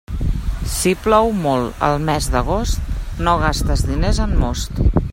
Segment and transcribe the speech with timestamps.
[0.75, 2.91] Si plou molt al mes d'agost,
[3.29, 4.87] no gastes diners en most.